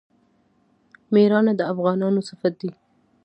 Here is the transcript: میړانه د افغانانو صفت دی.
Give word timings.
میړانه 1.13 1.53
د 1.59 1.61
افغانانو 1.71 2.19
صفت 2.29 2.53
دی. 2.61 2.71